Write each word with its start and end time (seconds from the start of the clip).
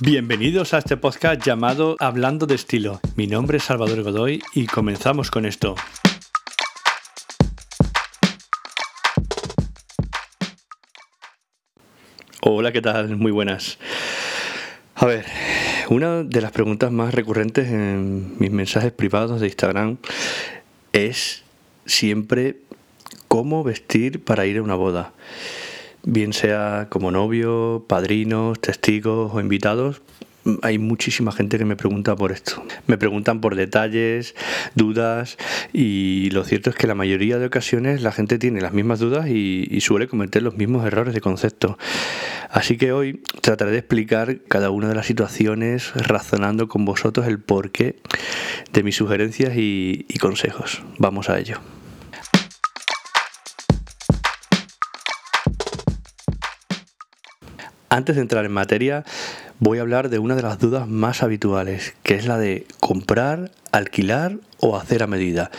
Bienvenidos 0.00 0.74
a 0.74 0.78
este 0.78 0.98
podcast 0.98 1.42
llamado 1.42 1.96
Hablando 2.00 2.44
de 2.44 2.54
Estilo. 2.54 3.00
Mi 3.16 3.26
nombre 3.26 3.56
es 3.56 3.64
Salvador 3.64 4.02
Godoy 4.02 4.42
y 4.52 4.66
comenzamos 4.66 5.30
con 5.30 5.46
esto. 5.46 5.74
Hola, 12.42 12.72
¿qué 12.72 12.82
tal? 12.82 13.16
Muy 13.16 13.32
buenas. 13.32 13.78
A 14.96 15.06
ver, 15.06 15.24
una 15.88 16.24
de 16.24 16.42
las 16.42 16.52
preguntas 16.52 16.92
más 16.92 17.14
recurrentes 17.14 17.68
en 17.68 18.38
mis 18.38 18.50
mensajes 18.50 18.92
privados 18.92 19.40
de 19.40 19.46
Instagram 19.46 19.96
es 20.92 21.42
siempre 21.86 22.58
cómo 23.28 23.64
vestir 23.64 24.22
para 24.22 24.44
ir 24.44 24.58
a 24.58 24.62
una 24.62 24.74
boda 24.74 25.14
bien 26.06 26.32
sea 26.32 26.86
como 26.88 27.10
novio, 27.10 27.84
padrinos, 27.86 28.58
testigos 28.60 29.32
o 29.34 29.40
invitados, 29.40 30.00
hay 30.62 30.78
muchísima 30.78 31.32
gente 31.32 31.58
que 31.58 31.64
me 31.64 31.76
pregunta 31.76 32.14
por 32.14 32.30
esto. 32.30 32.62
Me 32.86 32.96
preguntan 32.96 33.40
por 33.40 33.56
detalles, 33.56 34.34
dudas 34.76 35.36
y 35.72 36.30
lo 36.30 36.44
cierto 36.44 36.70
es 36.70 36.76
que 36.76 36.86
la 36.86 36.94
mayoría 36.94 37.38
de 37.38 37.46
ocasiones 37.46 38.00
la 38.00 38.12
gente 38.12 38.38
tiene 38.38 38.60
las 38.60 38.72
mismas 38.72 39.00
dudas 39.00 39.28
y, 39.28 39.66
suele 39.80 40.08
cometer 40.08 40.42
los 40.42 40.56
mismos 40.56 40.84
errores 40.86 41.14
de 41.14 41.20
concepto. 41.20 41.78
Así 42.50 42.76
que 42.76 42.92
hoy 42.92 43.20
trataré 43.40 43.72
de 43.72 43.78
explicar 43.78 44.38
cada 44.48 44.70
una 44.70 44.88
de 44.88 44.94
las 44.94 45.06
situaciones 45.06 45.92
razonando 45.94 46.68
con 46.68 46.84
vosotros 46.84 47.26
el 47.26 47.38
porqué 47.38 47.96
de 48.72 48.82
mis 48.82 48.96
sugerencias 48.96 49.52
y 49.56 50.04
consejos. 50.20 50.82
Vamos 50.98 51.28
a 51.28 51.38
ello. 51.38 51.60
Antes 57.88 58.16
de 58.16 58.22
entrar 58.22 58.44
en 58.44 58.52
materia, 58.52 59.04
voy 59.60 59.78
a 59.78 59.82
hablar 59.82 60.08
de 60.08 60.18
una 60.18 60.34
de 60.34 60.42
las 60.42 60.58
dudas 60.58 60.88
más 60.88 61.22
habituales, 61.22 61.94
que 62.02 62.14
es 62.14 62.26
la 62.26 62.36
de 62.36 62.66
comprar, 62.80 63.52
alquilar 63.70 64.38
o 64.58 64.76
hacer 64.76 65.02
a 65.02 65.06
medida. 65.06 65.50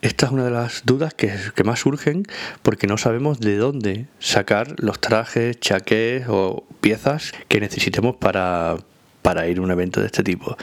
Esta 0.00 0.26
es 0.26 0.32
una 0.32 0.44
de 0.44 0.50
las 0.50 0.82
dudas 0.86 1.12
que, 1.12 1.30
más 1.64 1.80
surgen 1.80 2.22
porque 2.62 2.86
no 2.86 2.96
sabemos 2.96 3.40
de 3.40 3.56
dónde 3.56 4.06
sacar 4.18 4.76
los 4.78 5.00
trajes, 5.00 5.60
chaqués 5.60 6.24
o 6.28 6.64
piezas 6.80 7.32
que 7.48 7.60
necesitemos 7.60 8.16
para, 8.16 8.76
para 9.22 9.46
ir 9.48 9.58
a 9.58 9.62
un 9.62 9.70
evento 9.70 10.00
de 10.00 10.06
este 10.06 10.22
tipo. 10.22 10.56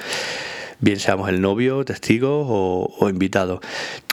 Bien 0.80 1.00
seamos 1.00 1.30
el 1.30 1.42
novio, 1.42 1.86
testigo 1.86 2.48
o, 2.48 2.96
o 2.98 3.10
invitado. 3.10 3.62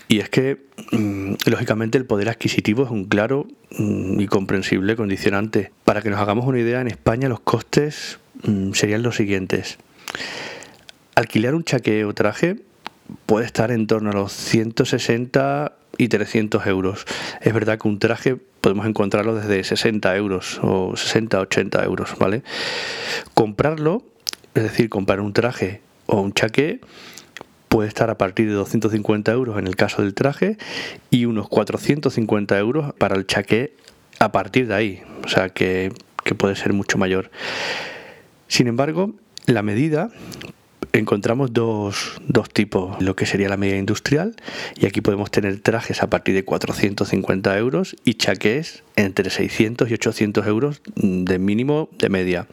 Y 0.09 0.21
es 0.21 0.29
que, 0.29 0.67
mm, 0.91 1.35
lógicamente, 1.47 1.97
el 1.97 2.05
poder 2.05 2.29
adquisitivo 2.29 2.85
es 2.85 2.91
un 2.91 3.07
claro 3.07 3.47
y 3.79 4.27
comprensible 4.27 4.97
condicionante. 4.97 5.73
Para 5.85 6.03
que 6.03 6.11
nos 6.11 6.21
hagamos 6.21 6.47
una 6.47 6.59
idea, 6.59 6.81
en 6.81 6.89
España 6.89 7.29
los 7.29 7.41
costes 7.41 8.19
mm, 8.45 8.73
serían 8.73 9.03
los 9.03 9.17
siguientes. 9.17 9.79
Alquilar 11.15 11.55
un 11.55 11.65
chaqueo 11.65 12.09
o 12.09 12.15
traje 12.15 12.57
puede 13.27 13.47
estar 13.47 13.71
en 13.71 13.87
torno 13.87 14.11
a 14.11 14.15
los 14.15 14.33
160 14.33 15.73
y 15.99 16.09
300 16.09 16.67
euros. 16.67 17.07
Es 17.41 17.53
verdad 17.53 17.79
que 17.79 17.89
un 17.89 17.99
traje 17.99 18.37
podemos 18.61 18.87
encontrarlo 18.87 19.35
desde 19.35 19.63
60 19.63 20.17
euros 20.17 20.61
o 20.63 20.97
60, 20.97 21.41
80 21.41 21.85
euros, 21.85 22.17
¿vale? 22.19 22.43
Comprarlo, 23.35 24.05
es 24.55 24.63
decir, 24.63 24.89
comprar 24.89 25.21
un 25.21 25.33
traje 25.33 25.81
o 26.07 26.21
un 26.21 26.33
chaqué, 26.33 26.81
puede 27.73 27.89
estar 27.89 28.11
a 28.11 28.19
partir 28.19 28.49
de 28.49 28.53
250 28.53 29.33
euros 29.33 29.59
en 29.59 29.67
el 29.67 29.77
caso 29.77 30.03
del 30.03 30.13
traje 30.13 30.59
y 31.09 31.25
unos 31.25 31.49
450 31.49 32.59
euros 32.59 32.93
para 32.99 33.17
el 33.17 33.27
chaqué 33.27 33.73
a 34.19 34.31
partir 34.31 34.67
de 34.67 34.75
ahí, 34.75 35.03
o 35.25 35.29
sea 35.29 35.49
que, 35.49 35.91
puede 36.37 36.55
ser 36.55 36.75
mucho 36.75 36.99
mayor. 36.99 37.31
Sin 38.47 38.67
embargo, 38.67 39.15
la 39.47 39.63
medida 39.63 40.11
encontramos 40.93 41.55
dos, 41.55 42.21
dos, 42.29 42.51
tipos, 42.51 43.01
lo 43.03 43.17
que 43.17 43.25
sería 43.25 43.49
la 43.49 43.57
medida 43.57 43.79
industrial, 43.79 44.37
y 44.77 44.85
aquí 44.85 45.01
podemos 45.01 45.31
tener 45.31 45.59
trajes 45.61 46.03
a 46.03 46.11
partir 46.11 46.35
de 46.35 46.45
450 46.45 47.57
euros 47.57 47.97
y 48.05 48.15
chaqués 48.15 48.83
entre 48.97 49.31
600 49.31 49.91
y 49.91 49.95
800 49.95 50.47
euros 50.47 50.83
de 50.95 51.39
mínimo 51.39 51.89
de 51.99 52.11
media. 52.11 52.49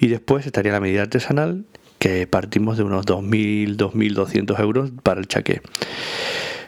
Y 0.00 0.08
después 0.08 0.46
estaría 0.46 0.72
la 0.72 0.80
medida 0.80 1.02
artesanal, 1.02 1.64
que 2.02 2.26
partimos 2.26 2.76
de 2.76 2.82
unos 2.82 3.06
2.000, 3.06 3.76
2.200 3.76 4.58
euros 4.58 4.90
para 5.04 5.20
el 5.20 5.28
chaqué. 5.28 5.62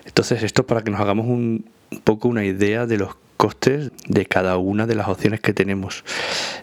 Entonces 0.04 0.44
esto 0.44 0.64
para 0.64 0.82
que 0.82 0.92
nos 0.92 1.00
hagamos 1.00 1.26
un, 1.26 1.64
poco 2.04 2.28
una 2.28 2.44
idea 2.44 2.86
de 2.86 2.98
los 2.98 3.16
costes 3.36 3.90
de 4.06 4.26
cada 4.26 4.58
una 4.58 4.86
de 4.86 4.94
las 4.94 5.08
opciones 5.08 5.40
que 5.40 5.52
tenemos. 5.52 6.04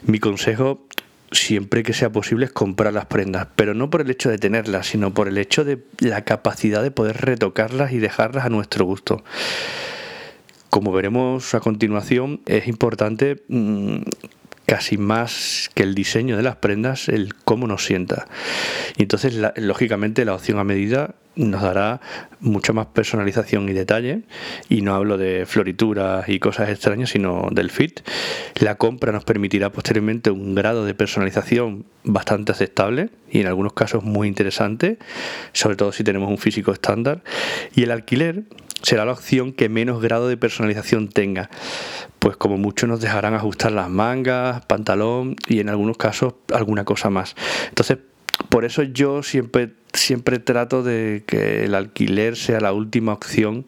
Mi 0.05 0.19
consejo 0.19 0.87
siempre 1.33 1.83
que 1.83 1.91
sea 1.91 2.13
posible 2.13 2.45
es 2.45 2.53
comprar 2.53 2.93
las 2.93 3.07
prendas, 3.07 3.49
pero 3.57 3.73
no 3.73 3.89
por 3.89 3.99
el 3.99 4.09
hecho 4.09 4.29
de 4.29 4.37
tenerlas, 4.37 4.87
sino 4.87 5.13
por 5.13 5.27
el 5.27 5.37
hecho 5.37 5.65
de 5.65 5.83
la 5.99 6.23
capacidad 6.23 6.81
de 6.81 6.91
poder 6.91 7.17
retocarlas 7.17 7.91
y 7.91 7.97
dejarlas 7.97 8.45
a 8.45 8.49
nuestro 8.49 8.85
gusto. 8.85 9.21
Como 10.69 10.93
veremos 10.93 11.53
a 11.55 11.59
continuación, 11.59 12.39
es 12.45 12.69
importante 12.69 13.43
mm, 13.49 14.03
casi 14.71 14.97
más 14.97 15.69
que 15.73 15.83
el 15.83 15.93
diseño 15.93 16.37
de 16.37 16.43
las 16.43 16.55
prendas, 16.55 17.09
el 17.09 17.35
cómo 17.35 17.67
nos 17.67 17.83
sienta. 17.83 18.25
Y 18.95 19.01
entonces, 19.01 19.37
lógicamente, 19.57 20.23
la 20.23 20.33
opción 20.33 20.59
a 20.59 20.63
medida 20.63 21.15
nos 21.35 21.61
dará 21.61 22.01
mucha 22.39 22.73
más 22.73 22.87
personalización 22.87 23.69
y 23.69 23.73
detalle. 23.73 24.21
Y 24.69 24.81
no 24.81 24.95
hablo 24.95 25.17
de 25.17 25.45
florituras 25.45 26.27
y 26.29 26.39
cosas 26.39 26.69
extrañas, 26.69 27.09
sino 27.09 27.47
del 27.51 27.69
fit. 27.69 28.01
La 28.59 28.75
compra 28.75 29.11
nos 29.11 29.23
permitirá 29.23 29.71
posteriormente 29.71 30.31
un 30.31 30.55
grado 30.55 30.85
de 30.85 30.93
personalización 30.93 31.85
bastante 32.03 32.51
aceptable 32.51 33.09
y 33.29 33.41
en 33.41 33.47
algunos 33.47 33.73
casos 33.73 34.03
muy 34.03 34.27
interesante, 34.27 34.97
sobre 35.53 35.75
todo 35.75 35.91
si 35.91 36.03
tenemos 36.03 36.29
un 36.29 36.37
físico 36.37 36.71
estándar. 36.71 37.23
Y 37.75 37.83
el 37.83 37.91
alquiler 37.91 38.43
será 38.81 39.05
la 39.05 39.13
opción 39.13 39.53
que 39.53 39.69
menos 39.69 40.01
grado 40.01 40.27
de 40.27 40.37
personalización 40.37 41.09
tenga 41.09 41.49
pues 42.21 42.37
como 42.37 42.55
mucho 42.55 42.85
nos 42.85 43.01
dejarán 43.01 43.33
ajustar 43.33 43.71
las 43.71 43.89
mangas, 43.89 44.63
pantalón 44.67 45.35
y 45.47 45.59
en 45.59 45.69
algunos 45.69 45.97
casos 45.97 46.35
alguna 46.53 46.85
cosa 46.85 47.09
más. 47.09 47.35
Entonces, 47.69 47.97
por 48.51 48.65
eso 48.65 48.83
yo 48.83 49.23
siempre 49.23 49.71
siempre 49.93 50.39
trato 50.39 50.83
de 50.83 51.23
que 51.25 51.65
el 51.65 51.73
alquiler 51.73 52.35
sea 52.35 52.59
la 52.59 52.73
última 52.73 53.13
opción 53.13 53.65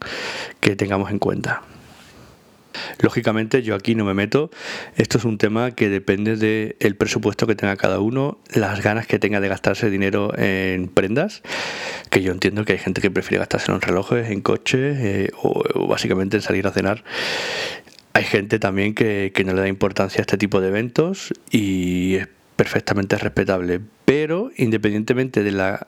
que 0.59 0.75
tengamos 0.75 1.09
en 1.09 1.19
cuenta. 1.19 1.63
Lógicamente 2.99 3.61
yo 3.61 3.75
aquí 3.75 3.95
no 3.95 4.03
me 4.03 4.13
meto, 4.13 4.49
esto 4.95 5.17
es 5.17 5.25
un 5.25 5.37
tema 5.37 5.71
que 5.71 5.89
depende 5.89 6.35
del 6.35 6.95
presupuesto 6.95 7.45
que 7.45 7.55
tenga 7.55 7.75
cada 7.75 7.99
uno, 7.99 8.39
las 8.53 8.81
ganas 8.81 9.05
que 9.07 9.19
tenga 9.19 9.39
de 9.39 9.47
gastarse 9.47 9.89
dinero 9.89 10.33
en 10.37 10.87
prendas, 10.87 11.43
que 12.09 12.21
yo 12.21 12.31
entiendo 12.31 12.65
que 12.65 12.73
hay 12.73 12.79
gente 12.79 12.99
que 12.99 13.11
prefiere 13.11 13.39
gastarse 13.39 13.71
en 13.71 13.79
relojes, 13.79 14.29
en 14.29 14.41
coches 14.41 14.97
eh, 14.99 15.31
o, 15.41 15.87
básicamente 15.87 16.37
en 16.37 16.41
salir 16.41 16.65
a 16.67 16.71
cenar. 16.71 17.03
Hay 18.13 18.23
gente 18.23 18.59
también 18.59 18.93
que, 18.93 19.31
no 19.45 19.53
le 19.53 19.61
da 19.61 19.67
importancia 19.67 20.19
a 20.19 20.23
este 20.23 20.37
tipo 20.37 20.61
de 20.61 20.69
eventos 20.69 21.33
y 21.51 22.15
es 22.15 22.27
perfectamente 22.55 23.17
respetable. 23.17 23.81
Pero 24.15 24.51
independientemente 24.57 25.41
de 25.41 25.51
la 25.51 25.87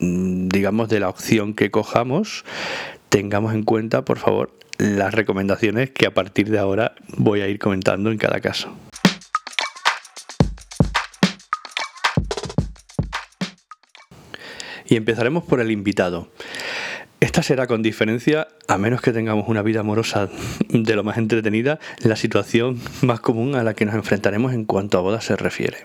mm, 0.00 0.48
digamos 0.48 0.88
de 0.88 0.98
la 0.98 1.08
opción 1.08 1.54
que 1.54 1.70
cojamos, 1.70 2.44
tengamos 3.08 3.54
en 3.54 3.62
cuenta, 3.62 4.04
por 4.04 4.18
favor, 4.18 4.50
las 4.78 5.14
recomendaciones 5.14 5.92
que 5.92 6.06
a 6.06 6.10
partir 6.12 6.50
de 6.50 6.58
ahora 6.58 6.96
voy 7.16 7.40
a 7.40 7.46
ir 7.46 7.60
comentando 7.60 8.10
en 8.10 8.18
cada 8.18 8.40
caso. 8.40 8.76
Y 14.88 14.96
empezaremos 14.96 15.44
por 15.44 15.60
el 15.60 15.70
invitado. 15.70 16.32
Esta 17.20 17.44
será 17.44 17.68
con 17.68 17.80
diferencia, 17.80 18.48
a 18.66 18.76
menos 18.76 19.02
que 19.02 19.12
tengamos 19.12 19.46
una 19.46 19.62
vida 19.62 19.78
amorosa 19.78 20.28
de 20.68 20.96
lo 20.96 21.04
más 21.04 21.16
entretenida, 21.16 21.78
la 22.00 22.16
situación 22.16 22.80
más 23.02 23.20
común 23.20 23.54
a 23.54 23.62
la 23.62 23.74
que 23.74 23.84
nos 23.84 23.94
enfrentaremos 23.94 24.52
en 24.52 24.64
cuanto 24.64 24.98
a 24.98 25.02
bodas 25.02 25.26
se 25.26 25.36
refiere. 25.36 25.78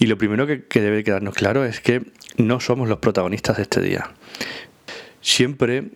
Y 0.00 0.06
lo 0.06 0.16
primero 0.16 0.46
que, 0.46 0.80
debe 0.80 1.04
quedarnos 1.04 1.34
claro 1.34 1.66
es 1.66 1.80
que 1.80 2.02
no 2.38 2.58
somos 2.58 2.88
los 2.88 3.00
protagonistas 3.00 3.58
de 3.58 3.64
este 3.64 3.82
día. 3.82 4.10
Siempre 5.20 5.90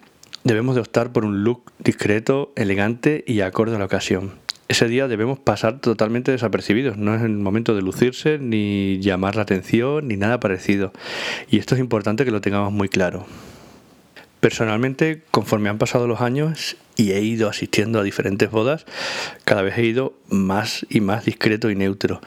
debemos 0.45 0.75
de 0.75 0.83
optar 0.83 1.11
por 1.11 1.25
un 1.25 1.43
look 1.43 1.73
discreto, 1.79 2.53
elegante 2.55 3.25
y 3.27 3.41
acorde 3.41 3.77
a 3.77 3.79
la 3.79 3.87
ocasión. 3.87 4.33
Ese 4.69 4.89
día 4.89 5.09
debemos 5.09 5.39
pasar 5.39 5.81
totalmente 5.81 6.33
desapercibidos, 6.33 6.99
no 6.99 7.15
es 7.15 7.23
el 7.23 7.39
momento 7.39 7.75
de 7.75 7.81
lucirse, 7.81 8.39
ni 8.39 8.99
llamar 9.01 9.37
la 9.37 9.43
atención, 9.43 10.07
ni 10.07 10.19
nada 10.19 10.39
parecido. 10.39 10.93
Y 11.49 11.57
esto 11.57 11.75
es 11.75 11.81
importante 11.81 12.27
que 12.27 12.31
lo 12.31 12.43
tengamos 12.43 12.75
muy 12.75 12.91
claro. 12.91 13.25
Personalmente, 14.45 15.23
conforme 15.31 15.71
han 15.71 15.79
pasado 15.79 16.07
los 16.07 16.21
años 16.21 16.77
y 16.97 17.13
he 17.13 17.23
ido 17.23 17.49
asistiendo 17.49 17.99
a 17.99 18.03
diferentes 18.03 18.51
bodas, 18.51 18.85
cada 19.47 19.63
vez 19.63 19.79
he 19.79 19.85
ido 19.85 20.13
más 20.29 20.85
y 20.91 21.01
más 21.01 21.25
discreto 21.25 21.71
y 21.71 21.77
neutro. 21.77 22.21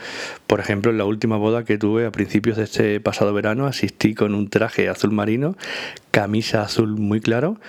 Por 0.47 0.59
ejemplo, 0.59 0.89
en 0.89 0.97
la 0.97 1.05
última 1.05 1.37
boda 1.37 1.63
que 1.63 1.77
tuve 1.77 2.07
a 2.07 2.11
principios 2.11 2.57
de 2.57 2.63
este 2.63 2.99
pasado 2.99 3.35
verano, 3.35 3.67
asistí 3.67 4.15
con 4.15 4.33
un 4.33 4.49
traje 4.49 4.89
azul 4.89 5.11
marino, 5.11 5.57
camisa 6.09 6.63
azul 6.63 6.97
muy 6.97 7.21
claro, 7.21 7.59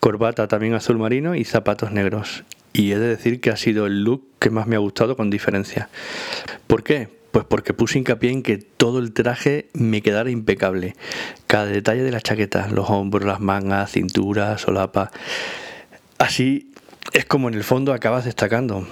corbata 0.00 0.48
también 0.48 0.72
azul 0.72 0.96
marino 0.96 1.34
y 1.34 1.44
zapatos 1.44 1.92
negros. 1.92 2.44
Y 2.72 2.92
he 2.92 2.98
de 2.98 3.06
decir 3.06 3.42
que 3.42 3.50
ha 3.50 3.56
sido 3.58 3.84
el 3.84 4.02
look 4.02 4.26
que 4.38 4.48
más 4.48 4.66
me 4.66 4.76
ha 4.76 4.78
gustado 4.78 5.14
con 5.14 5.28
diferencia. 5.28 5.90
¿Por 6.66 6.84
qué? 6.84 7.19
Pues 7.30 7.44
porque 7.44 7.74
puse 7.74 7.98
hincapié 7.98 8.30
en 8.30 8.42
que 8.42 8.58
todo 8.58 8.98
el 8.98 9.12
traje 9.12 9.68
me 9.72 10.02
quedara 10.02 10.30
impecable. 10.30 10.96
Cada 11.46 11.66
detalle 11.66 12.02
de 12.02 12.10
la 12.10 12.20
chaqueta, 12.20 12.68
los 12.68 12.90
hombros, 12.90 13.24
las 13.24 13.40
mangas, 13.40 13.92
cintura, 13.92 14.58
solapa. 14.58 15.10
Así 16.18 16.72
es 17.12 17.24
como 17.24 17.48
en 17.48 17.54
el 17.54 17.64
fondo 17.64 17.92
acabas 17.92 18.24
destacando. 18.24 18.86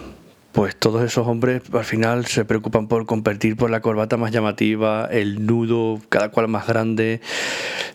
Pues 0.52 0.76
todos 0.76 1.04
esos 1.04 1.26
hombres 1.26 1.62
al 1.72 1.84
final 1.84 2.26
se 2.26 2.44
preocupan 2.44 2.88
por 2.88 3.06
competir 3.06 3.56
por 3.56 3.70
la 3.70 3.80
corbata 3.80 4.16
más 4.16 4.32
llamativa, 4.32 5.06
el 5.10 5.46
nudo 5.46 6.00
cada 6.08 6.30
cual 6.30 6.48
más 6.48 6.66
grande, 6.66 7.20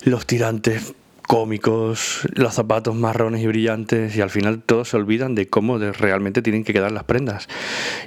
los 0.04 0.24
tirantes 0.26 0.94
cómicos, 1.26 2.28
los 2.34 2.54
zapatos 2.54 2.94
marrones 2.94 3.42
y 3.42 3.46
brillantes 3.46 4.16
y 4.16 4.20
al 4.20 4.30
final 4.30 4.62
todos 4.62 4.90
se 4.90 4.96
olvidan 4.96 5.34
de 5.34 5.48
cómo 5.48 5.78
realmente 5.78 6.42
tienen 6.42 6.64
que 6.64 6.72
quedar 6.72 6.92
las 6.92 7.04
prendas. 7.04 7.48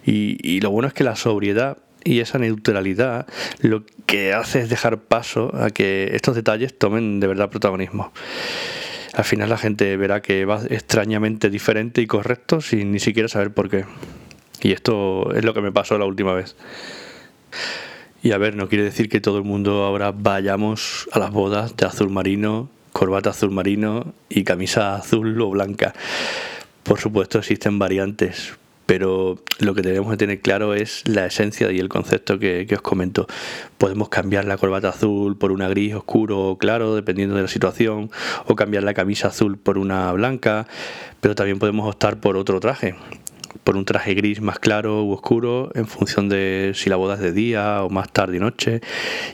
Y, 0.06 0.60
lo 0.62 0.72
bueno 0.72 0.88
es 0.88 0.94
que 0.94 1.04
la 1.04 1.16
sobriedad 1.16 1.78
y 2.04 2.20
esa 2.20 2.40
neutralidad 2.40 3.28
lo 3.62 3.84
que 4.06 4.34
hace 4.34 4.62
es 4.62 4.70
dejar 4.70 5.00
paso 5.00 5.56
a 5.56 5.70
que 5.70 6.12
estos 6.14 6.36
detalles 6.36 6.78
tomen 6.78 7.20
de 7.20 7.28
verdad 7.28 7.50
protagonismo. 7.50 8.12
Al 9.14 9.24
final 9.24 9.50
la 9.50 9.58
gente 9.58 9.98
verá 9.98 10.22
que 10.22 10.46
va 10.46 10.62
extrañamente 10.70 11.50
diferente 11.50 12.02
y 12.02 12.08
correcto 12.08 12.62
sin 12.62 12.92
ni 12.92 13.00
siquiera 13.00 13.28
saber 13.28 13.54
por 13.54 13.70
qué. 13.70 13.86
Y 14.62 14.72
esto 14.72 15.34
es 15.34 15.44
lo 15.44 15.54
que 15.54 15.62
me 15.62 15.72
pasó 15.72 15.98
la 15.98 16.06
última 16.06 16.34
vez. 16.34 16.56
Y 18.24 18.32
a 18.32 18.38
ver, 18.38 18.56
no 18.56 18.68
quiere 18.68 18.84
decir 18.84 19.10
que 19.10 19.22
todo 19.22 19.38
el 19.38 19.44
mundo 19.44 19.84
ahora 19.84 20.12
vayamos 20.12 21.08
a 21.12 21.20
las 21.20 21.32
bodas 21.32 21.76
de 21.78 21.86
azul 21.86 22.10
marino 22.10 22.70
corbata 22.98 23.30
azul 23.30 23.52
marino 23.52 24.16
y 24.28 24.44
camisa 24.44 24.96
azul 24.96 25.40
o 25.40 25.52
blanca. 25.52 25.94
Por 26.82 27.00
supuesto 27.00 27.38
existen 27.38 27.78
variantes, 27.78 28.58
pero 28.88 29.38
lo 29.60 29.76
que 29.76 29.84
tenemos 29.84 30.10
que 30.10 30.18
tener 30.18 30.40
claro 30.40 30.74
es 30.74 31.04
la 31.06 31.26
esencia 31.28 31.72
y 31.72 31.78
el 31.78 31.90
concepto 31.90 32.40
que, 32.40 32.66
os 32.74 32.82
comento. 32.82 33.28
Podemos 33.78 34.10
cambiar 34.10 34.46
la 34.46 34.58
corbata 34.58 34.90
azul 34.90 35.38
por 35.38 35.52
una 35.52 35.68
gris 35.68 35.94
oscuro 35.94 36.40
o 36.40 36.58
claro, 36.58 36.96
dependiendo 36.96 37.36
de 37.36 37.44
la 37.44 37.48
situación, 37.50 38.10
o 38.46 38.56
cambiar 38.56 38.84
la 38.84 38.94
camisa 38.94 39.28
azul 39.28 39.58
por 39.58 39.78
una 39.78 40.12
blanca, 40.14 40.68
pero 41.22 41.36
también 41.36 41.60
podemos 41.60 41.88
optar 41.88 42.20
por 42.20 42.38
otro 42.38 42.60
traje 42.60 42.96
por 43.64 43.78
un 43.78 43.86
traje 43.86 44.14
gris 44.14 44.42
más 44.42 44.60
claro 44.60 45.04
u 45.04 45.12
oscuro 45.12 45.72
en 45.76 45.88
función 45.88 46.30
de 46.30 46.72
si 46.76 46.90
la 46.90 46.96
boda 46.96 47.16
es 47.16 47.20
de 47.20 47.32
día 47.32 47.84
o 47.84 47.90
más 47.90 48.12
tarde 48.12 48.38
y 48.38 48.40
noche 48.40 48.82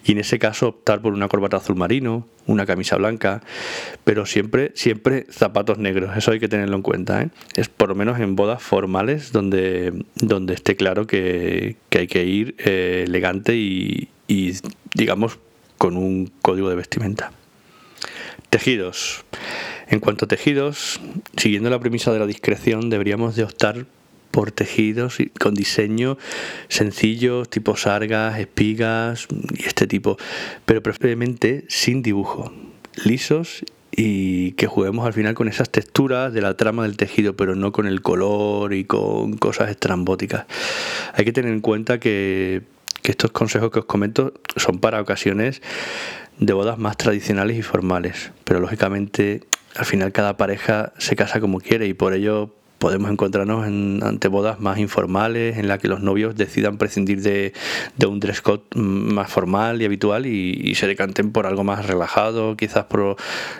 y 0.03 0.13
en 0.13 0.19
ese 0.19 0.39
caso 0.39 0.69
optar 0.69 1.01
por 1.01 1.13
una 1.13 1.27
corbata 1.27 1.57
azul 1.57 1.75
marino, 1.75 2.27
una 2.45 2.65
camisa 2.65 2.97
blanca, 2.97 3.41
pero 4.03 4.25
siempre 4.25 4.71
siempre 4.75 5.25
zapatos 5.29 5.77
negros, 5.77 6.15
eso 6.17 6.31
hay 6.31 6.39
que 6.39 6.47
tenerlo 6.47 6.75
en 6.75 6.81
cuenta, 6.81 7.21
¿eh? 7.21 7.29
es 7.55 7.69
por 7.69 7.89
lo 7.89 7.95
menos 7.95 8.19
en 8.19 8.35
bodas 8.35 8.61
formales 8.61 9.31
donde, 9.31 9.93
donde 10.15 10.53
esté 10.53 10.75
claro 10.75 11.07
que, 11.07 11.77
hay 11.91 12.07
que 12.07 12.25
ir 12.25 12.55
eh, 12.59 13.05
elegante 13.07 13.55
y, 13.55 14.09
y 14.27 14.53
digamos 14.93 15.39
con 15.77 15.97
un 15.97 16.31
código 16.41 16.69
de 16.69 16.75
vestimenta. 16.75 17.31
Tejidos. 18.49 19.25
En 19.87 19.99
cuanto 19.99 20.25
a 20.25 20.27
tejidos, 20.27 21.01
siguiendo 21.37 21.69
la 21.69 21.79
premisa 21.79 22.13
de 22.13 22.19
la 22.19 22.25
discreción, 22.25 22.89
deberíamos 22.89 23.35
de 23.35 23.43
optar 23.43 23.85
por 24.33 24.51
tejidos 24.51 25.19
con 25.39 25.53
diseño 25.53 26.17
sencillo, 26.67 27.45
tipo 27.45 27.77
sargas, 27.77 28.39
espigas 28.39 29.27
y 29.53 29.67
este 29.67 29.85
tipo, 29.85 30.17
pero 30.65 30.81
preferiblemente 30.81 31.65
sin 31.69 32.01
dibujo, 32.01 32.51
lisos 33.05 33.63
y 33.91 34.53
que 34.53 34.65
juguemos 34.65 35.05
al 35.05 35.13
final 35.13 35.35
con 35.35 35.47
esas 35.47 35.69
texturas 35.69 36.33
de 36.33 36.41
la 36.41 36.57
trama 36.57 36.81
del 36.81 36.97
tejido, 36.97 37.35
pero 37.35 37.53
no 37.53 37.71
con 37.71 37.85
el 37.85 38.01
color 38.01 38.73
y 38.73 38.85
con 38.85 39.37
cosas 39.37 39.69
estrambóticas. 39.69 40.47
Hay 41.13 41.25
que 41.25 41.31
tener 41.31 41.53
en 41.53 41.61
cuenta 41.61 41.99
que, 41.99 42.63
que 43.03 43.11
estos 43.11 43.29
consejos 43.29 43.69
que 43.69 43.79
os 43.79 43.85
comento 43.85 44.33
son 44.55 44.79
para 44.79 44.99
ocasiones 44.99 45.61
de 46.39 46.53
bodas 46.53 46.79
más 46.79 46.97
tradicionales 46.97 47.55
y 47.55 47.61
formales, 47.61 48.31
pero 48.45 48.59
lógicamente 48.59 49.43
al 49.75 49.85
final 49.85 50.11
cada 50.11 50.37
pareja 50.37 50.91
se 50.97 51.15
casa 51.15 51.39
como 51.39 51.59
quiere 51.59 51.85
y 51.85 51.93
por 51.93 52.15
ello 52.15 52.55
podemos 52.83 53.09
encontrarnos 53.09 53.65
en, 53.65 54.01
ante 54.03 54.27
bodas 54.27 54.59
más 54.59 54.77
informales 54.77 55.57
en 55.57 55.69
las 55.69 55.79
que 55.79 55.87
los 55.87 56.01
novios 56.01 56.35
decidan 56.35 56.77
prescindir 56.77 57.21
de, 57.21 57.53
un 58.05 58.19
dress 58.19 58.41
code 58.41 58.63
más 58.75 59.31
formal 59.31 59.81
y 59.81 59.85
habitual 59.85 60.25
y, 60.25 60.75
se 60.75 60.85
decanten 60.85 61.31
por 61.31 61.45
algo 61.45 61.63
más 61.63 61.87
relajado, 61.87 62.57
quizás 62.57 62.83
por 62.83 63.15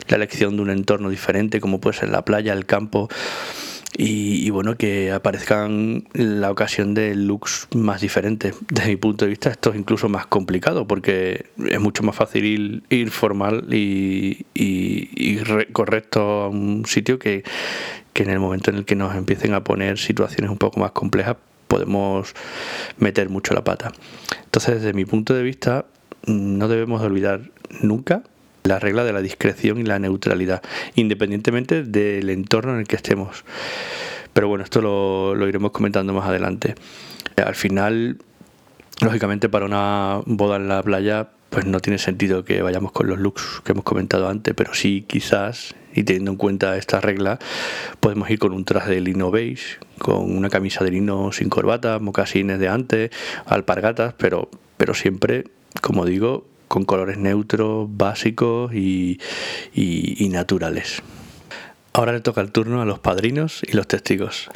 la 0.09 0.17
elección 0.17 0.57
de 0.57 0.63
un 0.63 0.71
entorno 0.71 1.09
diferente 1.09 1.61
como 1.61 1.79
puede 1.79 1.95
ser 1.99 2.09
la 2.09 2.25
playa, 2.25 2.51
el 2.51 2.65
campo. 2.65 3.07
Y, 3.95 4.49
bueno, 4.49 4.75
que 4.75 5.11
aparezcan 5.11 6.05
la 6.13 6.49
ocasión 6.49 6.93
de 6.95 7.13
looks 7.13 7.67
más 7.75 8.01
diferentes. 8.01 8.55
Desde 8.69 8.89
mi 8.89 8.95
punto 8.95 9.25
de 9.25 9.29
vista, 9.29 9.51
esto 9.51 9.69
es 9.69 9.75
incluso 9.75 10.09
más 10.09 10.25
complicado 10.25 10.87
porque 10.87 11.45
es 11.69 11.79
mucho 11.79 12.01
más 12.03 12.15
fácil 12.15 12.83
ir, 12.89 13.11
formal 13.11 13.67
y, 13.71 14.45
y, 14.55 15.37
correcto 15.73 16.21
a 16.21 16.49
un 16.49 16.85
sitio 16.87 17.19
que, 17.19 17.43
que 18.13 18.23
en 18.23 18.31
el 18.31 18.39
momento 18.39 18.71
en 18.71 18.77
el 18.77 18.85
que 18.85 18.95
nos 18.95 19.15
empiecen 19.15 19.53
a 19.53 19.63
poner 19.63 19.99
situaciones 19.99 20.49
un 20.49 20.57
poco 20.57 20.79
más 20.79 20.91
complejas 20.91 21.37
podemos 21.67 22.33
meter 22.97 23.29
mucho 23.29 23.53
la 23.53 23.63
pata. 23.63 23.91
Entonces, 24.43 24.75
desde 24.75 24.93
mi 24.93 25.05
punto 25.05 25.33
de 25.33 25.43
vista, 25.43 25.85
no 26.25 26.67
debemos 26.67 27.01
olvidar 27.01 27.49
nunca 27.81 28.23
la 28.63 28.79
regla 28.79 29.03
de 29.03 29.13
la 29.13 29.21
discreción 29.21 29.79
y 29.79 29.83
la 29.83 29.99
neutralidad, 29.99 30.61
independientemente 30.95 31.83
del 31.83 32.29
entorno 32.29 32.73
en 32.73 32.79
el 32.79 32.87
que 32.87 32.95
estemos. 32.95 33.43
Pero 34.33 34.47
bueno, 34.47 34.63
esto 34.63 34.81
lo, 34.81 35.47
iremos 35.47 35.71
comentando 35.71 36.13
más 36.13 36.27
adelante. 36.27 36.75
Al 37.35 37.55
final, 37.55 38.17
lógicamente, 39.01 39.49
para 39.49 39.65
una 39.65 40.21
boda 40.25 40.55
en 40.55 40.67
la 40.67 40.81
playa, 40.81 41.29
pues 41.49 41.65
no 41.65 41.79
tiene 41.79 41.99
sentido 41.99 42.43
que 42.43 42.61
vayamos 42.63 42.91
con 42.91 43.07
los 43.07 43.19
looks 43.19 43.61
que 43.63 43.73
hemos 43.73 43.83
comentado 43.83 44.27
antes, 44.27 44.55
pero 44.55 44.73
sí 44.73 45.05
quizás, 45.07 45.75
y 45.93 46.03
teniendo 46.03 46.31
en 46.31 46.37
cuenta 46.37 46.75
esta 46.77 46.99
regla, 46.99 47.37
podemos 47.99 48.27
ir 48.31 48.39
con 48.39 48.53
un 48.53 48.65
traje 48.65 48.89
de 48.91 49.01
lino 49.01 49.29
beige, 49.29 49.77
con 49.99 50.35
una 50.35 50.49
camisa 50.49 50.83
de 50.83 50.91
lino 50.91 51.31
sin 51.31 51.49
corbata, 51.49 51.99
mocasines 51.99 52.57
de 52.57 52.69
antes, 52.69 53.11
alpargatas, 53.45 54.15
pero, 54.17 54.49
pero 54.77 54.95
siempre, 54.95 55.43
como 55.81 56.05
digo, 56.05 56.47
con 56.73 56.85
colores 56.85 57.19
neutros, 57.19 57.87
básicos 57.87 58.73
y, 58.73 59.19
naturales. 60.31 61.03
Ahora 61.93 62.13
le 62.13 62.19
toca 62.19 62.41
el 62.41 62.51
turno 62.51 62.81
a 62.81 62.85
los 62.85 62.97
padrinos 62.97 63.61
y 63.61 63.73
los 63.73 63.87
testigos. 63.87 64.49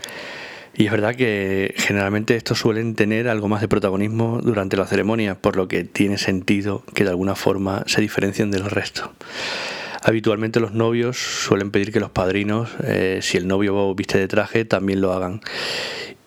Y 0.75 0.88
es 0.88 0.92
verdad 0.92 1.16
que 1.16 1.75
generalmente 1.78 2.36
estos 2.36 2.58
suelen 2.58 2.96
tener 2.96 3.30
algo 3.30 3.48
más 3.48 3.62
de 3.62 3.68
protagonismo 3.68 4.40
durante 4.42 4.78
la 4.78 4.88
ceremonia, 4.88 5.36
por 5.36 5.56
lo 5.56 5.68
que 5.68 5.84
tiene 5.84 6.18
sentido 6.18 6.84
que 6.96 7.03
de 7.03 7.12
alguna 7.12 7.36
forma 7.36 7.84
se 7.86 8.01
diferencien 8.01 8.50
del 8.50 8.65
resto. 8.65 9.13
Habitualmente 10.01 10.60
los 10.60 10.74
novios 10.74 11.18
suelen 11.18 11.70
pedir 11.70 11.91
que 11.91 12.00
los 12.00 12.10
padrinos, 12.10 12.72
eh, 12.84 13.20
si 13.22 13.38
el 13.38 13.48
novio 13.48 13.94
viste 13.94 14.18
de 14.18 14.27
traje, 14.27 14.65
también 14.65 15.01
lo 15.01 15.13
hagan. 15.13 15.41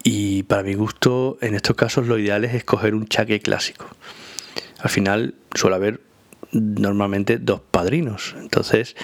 Y 0.04 0.44
para 0.44 0.62
mi 0.62 0.74
gusto, 0.74 1.36
en 1.40 1.56
estos 1.56 1.74
casos 1.74 2.06
lo 2.06 2.16
ideal 2.16 2.44
es 2.44 2.54
escoger 2.54 2.94
un 2.94 3.08
chaque 3.08 3.40
clásico. 3.40 3.88
Al 4.82 4.90
final 4.90 5.34
suele 5.54 5.76
haber 5.76 6.00
normalmente 6.52 7.38
dos 7.38 7.60
padrinos. 7.70 8.34
Entonces, 8.38 8.96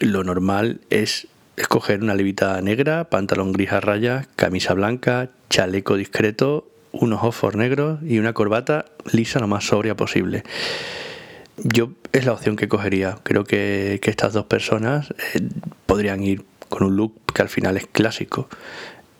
lo 0.00 0.24
normal 0.24 0.80
es 0.90 1.28
escoger 1.56 2.02
una 2.02 2.14
levita 2.14 2.60
negra, 2.62 3.04
pantalón 3.10 3.52
gris 3.52 3.72
a 3.72 3.80
rayas, 3.80 4.26
camisa 4.36 4.74
blanca, 4.74 5.30
chaleco 5.50 5.96
discreto, 5.96 6.68
unos 6.92 7.22
ojos 7.22 7.56
negros 7.56 8.00
y 8.02 8.18
una 8.18 8.32
corbata 8.32 8.86
lisa 9.12 9.40
lo 9.40 9.48
más 9.48 9.64
sobria 9.64 9.96
posible. 9.96 10.44
Yo 11.58 11.92
es 12.12 12.24
la 12.24 12.32
opción 12.32 12.56
que 12.56 12.68
cogería. 12.68 13.18
Creo 13.22 13.44
que, 13.44 14.00
estas 14.02 14.32
dos 14.32 14.46
personas 14.46 15.12
eh, 15.34 15.40
podrían 15.86 16.22
ir 16.22 16.44
con 16.68 16.84
un 16.84 16.96
look 16.96 17.14
que 17.34 17.42
al 17.42 17.48
final 17.48 17.76
es 17.76 17.86
clásico, 17.86 18.48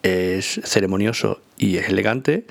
es 0.03 0.61
ceremonioso 0.65 1.41
y 1.59 1.77
es 1.77 1.89
elegante, 1.89 2.47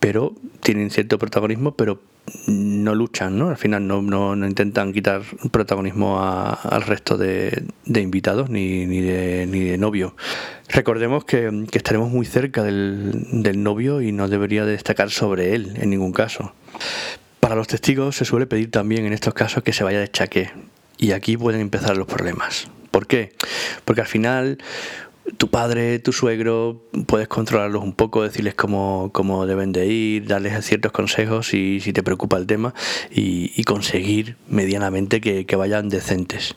pero 0.00 0.34
tienen 0.62 0.90
cierto 0.90 1.18
protagonismo, 1.18 1.74
pero 1.74 2.00
no 2.46 2.94
luchan, 2.94 3.38
¿no? 3.38 3.48
Al 3.48 3.56
final 3.56 3.86
no, 3.86 4.02
no, 4.02 4.46
intentan 4.46 4.92
quitar 4.92 5.22
protagonismo 5.50 6.20
al 6.20 6.82
resto 6.82 7.16
de, 7.16 7.64
invitados 7.86 8.50
ni, 8.50 8.86
ni, 8.86 9.00
de, 9.00 9.46
ni 9.46 9.60
de 9.60 9.78
novio. 9.78 10.14
Recordemos 10.68 11.24
que, 11.24 11.66
estaremos 11.72 12.10
muy 12.10 12.26
cerca 12.26 12.62
del, 12.62 13.42
del, 13.42 13.62
novio 13.62 14.02
y 14.02 14.12
no 14.12 14.28
debería 14.28 14.64
destacar 14.64 15.10
sobre 15.10 15.54
él 15.54 15.74
en 15.76 15.90
ningún 15.90 16.12
caso. 16.12 16.52
Para 17.40 17.54
los 17.54 17.66
testigos 17.66 18.16
se 18.16 18.24
suele 18.24 18.46
pedir 18.46 18.70
también 18.70 19.06
en 19.06 19.12
estos 19.12 19.34
casos 19.34 19.62
que 19.62 19.72
se 19.72 19.84
vaya 19.84 20.00
de 20.00 20.10
chaqué 20.10 20.50
y 20.98 21.12
aquí 21.12 21.36
pueden 21.36 21.60
empezar 21.60 21.96
los 21.96 22.06
problemas. 22.06 22.68
¿Por 22.90 23.06
qué? 23.06 23.32
Porque 23.84 24.00
al 24.00 24.06
final 24.06 24.58
tu 25.36 25.48
padre, 25.48 25.98
tu 25.98 26.12
suegro, 26.12 26.82
puedes 27.06 27.28
controlarlos 27.28 27.82
un 27.82 27.92
poco, 27.92 28.22
decirles 28.22 28.54
cómo, 28.54 29.10
cómo 29.12 29.46
deben 29.46 29.72
de 29.72 29.86
ir, 29.86 30.26
darles 30.26 30.64
ciertos 30.64 30.92
consejos 30.92 31.48
si, 31.48 31.80
si 31.80 31.92
te 31.92 32.02
preocupa 32.02 32.36
el 32.36 32.46
tema 32.46 32.74
y, 33.10 33.62
conseguir 33.64 34.36
medianamente 34.48 35.20
que, 35.20 35.44
que, 35.44 35.56
vayan 35.56 35.90
decentes. 35.90 36.54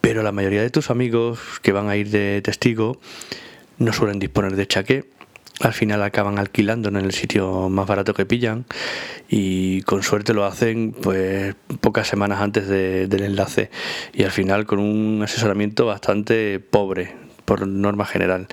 Pero 0.00 0.22
la 0.22 0.32
mayoría 0.32 0.62
de 0.62 0.70
tus 0.70 0.90
amigos 0.90 1.38
que 1.60 1.72
van 1.72 1.88
a 1.88 1.96
ir 1.96 2.08
de 2.10 2.40
testigo 2.40 2.98
no 3.78 3.92
suelen 3.92 4.18
disponer 4.18 4.56
de 4.56 4.66
chaqué 4.66 5.04
al 5.60 5.72
final 5.72 6.02
acaban 6.02 6.38
alquilando 6.38 6.88
en 6.88 6.96
el 6.96 7.12
sitio 7.12 7.68
más 7.68 7.86
barato 7.86 8.14
que 8.14 8.24
pillan 8.24 8.64
y 9.28 9.82
con 9.82 10.02
suerte 10.02 10.32
lo 10.32 10.44
hacen 10.44 10.92
pues 10.92 11.56
pocas 11.80 12.06
semanas 12.06 12.40
antes 12.40 12.68
del 12.68 13.22
enlace 13.22 13.70
y 14.14 14.22
al 14.22 14.30
final 14.30 14.66
con 14.66 14.78
un 14.78 15.20
asesoramiento 15.22 15.84
bastante 15.84 16.60
pobre 16.60 17.27
por 17.48 17.66
norma 17.66 18.04
general. 18.04 18.46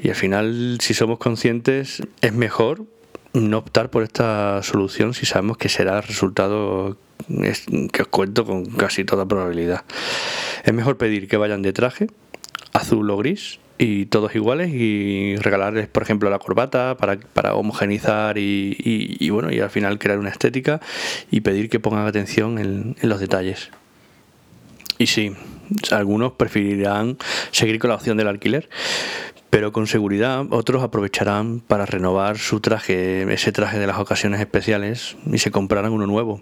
Y 0.00 0.08
al 0.08 0.14
final, 0.14 0.78
si 0.80 0.94
somos 0.94 1.18
conscientes, 1.18 2.02
es 2.20 2.32
mejor 2.32 2.84
no 3.32 3.58
optar 3.58 3.90
por 3.90 4.04
esta 4.04 4.62
solución 4.62 5.12
si 5.12 5.26
sabemos 5.26 5.56
que 5.56 5.68
será 5.68 5.96
el 5.96 6.02
resultado 6.04 6.96
que 7.92 8.02
os 8.02 8.08
cuento 8.08 8.44
con 8.44 8.66
casi 8.66 9.04
toda 9.04 9.26
probabilidad. 9.26 9.84
Es 10.64 10.72
mejor 10.72 10.98
pedir 10.98 11.26
que 11.26 11.36
vayan 11.36 11.62
de 11.62 11.72
traje, 11.72 12.06
azul 12.72 13.10
o 13.10 13.16
gris, 13.16 13.58
y 13.76 14.06
todos 14.06 14.36
iguales 14.36 14.70
y 14.72 15.34
regalarles 15.36 15.88
por 15.88 16.04
ejemplo 16.04 16.30
la 16.30 16.38
corbata 16.38 16.96
para, 16.96 17.18
para 17.18 17.54
homogenizar 17.54 18.38
y, 18.38 19.28
bueno 19.30 19.50
y 19.50 19.58
al 19.58 19.70
final 19.70 19.98
crear 19.98 20.20
una 20.20 20.28
estética 20.28 20.80
y 21.32 21.40
pedir 21.40 21.68
que 21.68 21.80
pongan 21.80 22.06
atención 22.06 22.58
en, 22.58 22.94
en 23.00 23.08
los 23.08 23.18
detalles 23.18 23.70
y 24.98 25.06
sí 25.08 25.32
algunos 25.90 26.32
preferirán 26.32 27.18
seguir 27.50 27.78
con 27.78 27.90
la 27.90 27.96
opción 27.96 28.16
del 28.16 28.28
alquiler 28.28 28.68
pero 29.52 29.70
con 29.70 29.86
seguridad 29.86 30.46
otros 30.48 30.82
aprovecharán 30.82 31.60
para 31.60 31.84
renovar 31.84 32.38
su 32.38 32.60
traje, 32.60 33.30
ese 33.30 33.52
traje 33.52 33.78
de 33.78 33.86
las 33.86 33.98
ocasiones 33.98 34.40
especiales 34.40 35.18
y 35.30 35.36
se 35.36 35.50
comprarán 35.50 35.92
uno 35.92 36.06
nuevo 36.06 36.40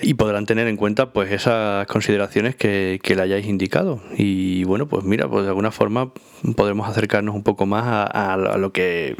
y 0.00 0.14
podrán 0.14 0.46
tener 0.46 0.66
en 0.66 0.78
cuenta 0.78 1.12
pues 1.12 1.30
esas 1.32 1.86
consideraciones 1.86 2.56
que, 2.56 2.98
le 3.04 3.20
hayáis 3.20 3.44
indicado 3.44 4.00
y 4.16 4.64
bueno 4.64 4.88
pues 4.88 5.04
mira 5.04 5.28
pues 5.28 5.42
de 5.42 5.50
alguna 5.50 5.70
forma 5.70 6.12
podremos 6.56 6.88
acercarnos 6.88 7.34
un 7.34 7.42
poco 7.42 7.66
más 7.66 8.08
a, 8.10 8.38
lo 8.56 8.72
que 8.72 9.16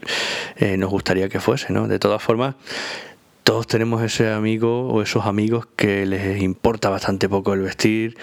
eh, 0.57 0.79
nos 0.79 0.89
gustaría 0.89 1.29
que 1.29 1.41
fuese, 1.41 1.75
¿no? 1.75 1.89
De 1.89 1.99
todas 1.99 2.23
formas 2.23 2.55
todos 3.45 3.67
tenemos 3.67 4.03
ese 4.03 4.31
amigo 4.31 4.89
o 4.89 5.03
esos 5.03 5.27
amigos 5.27 5.67
que 5.77 6.07
les 6.07 6.41
importa 6.43 6.89
bastante 6.89 7.29
poco 7.29 7.55
el 7.55 7.63
vestir, 7.63 8.17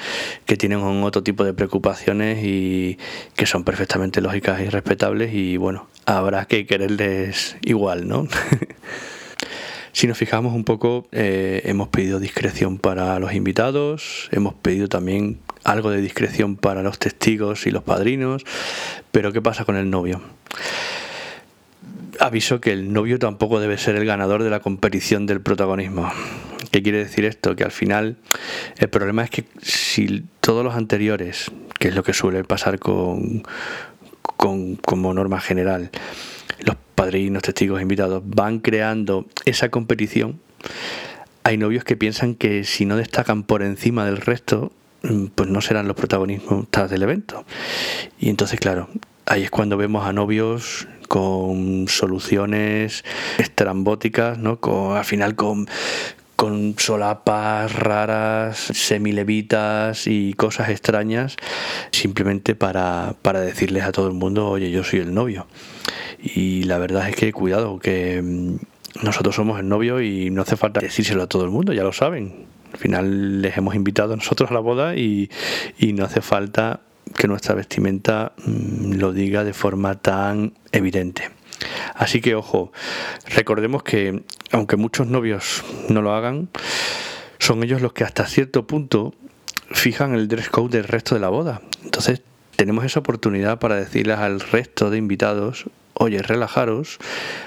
que 0.45 0.57
tienen 0.57 0.79
otro 1.03 1.23
tipo 1.23 1.43
de 1.43 1.53
preocupaciones 1.53 2.43
y 2.43 2.97
que 3.35 3.45
son 3.45 3.63
perfectamente 3.63 4.21
lógicas 4.21 4.61
y 4.61 4.69
respetables 4.69 5.33
y 5.33 5.57
bueno, 5.57 5.87
habrá 6.05 6.45
que 6.45 6.65
quererles 6.65 7.57
igual, 7.61 8.07
¿no? 8.07 8.27
si 9.91 10.07
nos 10.07 10.17
fijamos 10.17 10.53
un 10.53 10.63
poco, 10.63 11.07
eh, 11.11 11.61
hemos 11.65 11.87
pedido 11.89 12.19
discreción 12.19 12.77
para 12.77 13.19
los 13.19 13.33
invitados, 13.33 14.29
hemos 14.31 14.53
pedido 14.53 14.87
también 14.87 15.39
algo 15.63 15.89
de 15.89 16.01
discreción 16.01 16.55
para 16.55 16.83
los 16.83 16.99
testigos 16.99 17.65
y 17.65 17.71
los 17.71 17.83
padrinos, 17.83 18.45
pero 19.11 19.33
¿qué 19.33 19.41
pasa 19.41 19.65
con 19.65 19.75
el 19.75 19.89
novio? 19.89 20.21
Aviso 22.19 22.61
que 22.61 22.71
el 22.71 22.93
novio 22.93 23.19
tampoco 23.19 23.59
debe 23.59 23.77
ser 23.77 23.95
el 23.95 24.05
ganador 24.05 24.43
de 24.43 24.49
la 24.49 24.59
competición 24.59 25.25
del 25.25 25.41
protagonismo. 25.41 26.11
¿Qué 26.71 26.83
quiere 26.83 26.99
decir 26.99 27.25
esto? 27.25 27.55
Que 27.55 27.63
al 27.63 27.71
final 27.71 28.17
el 28.77 28.89
problema 28.89 29.23
es 29.23 29.29
que 29.29 29.45
si 29.61 30.25
todos 30.41 30.63
los 30.63 30.75
anteriores, 30.75 31.51
que 31.79 31.87
es 31.89 31.95
lo 31.95 32.03
que 32.03 32.13
suele 32.13 32.43
pasar 32.43 32.79
con, 32.79 33.43
con 34.21 34.75
como 34.75 35.13
norma 35.13 35.39
general, 35.39 35.91
los 36.59 36.75
padrinos, 36.95 37.43
testigos, 37.43 37.81
invitados, 37.81 38.23
van 38.25 38.59
creando 38.59 39.27
esa 39.45 39.69
competición, 39.69 40.39
hay 41.43 41.57
novios 41.57 41.83
que 41.83 41.95
piensan 41.95 42.35
que 42.35 42.63
si 42.63 42.85
no 42.85 42.97
destacan 42.97 43.43
por 43.43 43.63
encima 43.63 44.05
del 44.05 44.17
resto, 44.17 44.71
pues 45.35 45.49
no 45.49 45.61
serán 45.61 45.87
los 45.87 45.95
protagonistas 45.95 46.89
del 46.89 47.03
evento. 47.03 47.45
Y 48.19 48.29
entonces, 48.29 48.59
claro, 48.59 48.89
ahí 49.25 49.43
es 49.43 49.51
cuando 49.51 49.77
vemos 49.77 50.05
a 50.05 50.13
novios 50.13 50.87
con 51.07 51.87
soluciones 51.87 53.03
estrambóticas, 53.37 54.37
¿no? 54.37 54.59
Con, 54.59 54.97
al 54.97 55.05
final 55.05 55.35
con, 55.35 55.67
con 56.37 56.75
solapas 56.77 57.73
raras, 57.73 58.57
semilevitas 58.57 60.05
y 60.05 60.33
cosas 60.33 60.69
extrañas, 60.69 61.35
simplemente 61.91 62.53
para, 62.55 63.15
para 63.23 63.41
decirles 63.41 63.83
a 63.83 63.91
todo 63.91 64.07
el 64.07 64.13
mundo, 64.13 64.47
oye, 64.47 64.69
yo 64.69 64.83
soy 64.83 64.99
el 64.99 65.13
novio. 65.13 65.47
Y 66.21 66.63
la 66.63 66.77
verdad 66.77 67.09
es 67.09 67.15
que 67.15 67.33
cuidado, 67.33 67.79
que 67.79 68.21
mm, 68.21 68.55
nosotros 69.03 69.35
somos 69.35 69.59
el 69.59 69.67
novio 69.67 70.01
y 70.01 70.29
no 70.29 70.43
hace 70.43 70.57
falta 70.57 70.79
decírselo 70.79 71.23
a 71.23 71.27
todo 71.27 71.43
el 71.43 71.49
mundo, 71.49 71.73
ya 71.73 71.83
lo 71.83 71.91
saben. 71.91 72.45
Al 72.71 72.79
final 72.79 73.41
les 73.41 73.57
hemos 73.57 73.73
invitado 73.75 74.13
a 74.13 74.15
nosotros 74.15 74.51
a 74.51 74.53
la 74.53 74.59
boda 74.59 74.95
y, 74.95 75.31
y 75.79 75.93
no 75.93 76.05
hace 76.05 76.21
falta 76.21 76.81
que 77.15 77.27
nuestra 77.27 77.55
vestimenta 77.55 78.33
mm, 78.45 78.93
lo 78.93 79.13
diga 79.13 79.43
de 79.43 79.53
forma 79.53 79.95
tan 79.95 80.53
evidente. 80.71 81.29
Así 81.95 82.21
que 82.21 82.35
ojo, 82.35 82.71
recordemos 83.27 83.83
que 83.83 84.23
aunque 84.51 84.77
muchos 84.77 85.07
novios 85.07 85.63
no 85.89 86.01
lo 86.01 86.13
hagan, 86.13 86.49
son 87.39 87.63
ellos 87.63 87.81
los 87.81 87.93
que 87.93 88.03
hasta 88.03 88.25
cierto 88.25 88.67
punto 88.67 89.13
fijan 89.71 90.13
el 90.13 90.27
dress 90.27 90.49
code 90.49 90.77
del 90.77 90.87
resto 90.87 91.15
de 91.15 91.21
la 91.21 91.29
boda. 91.29 91.61
Entonces 91.83 92.21
tenemos 92.55 92.85
esa 92.85 92.99
oportunidad 92.99 93.59
para 93.59 93.75
decirles 93.75 94.17
al 94.17 94.39
resto 94.39 94.89
de 94.89 94.97
invitados, 94.97 95.65
oye, 95.93 96.21
relajaros, 96.21 96.97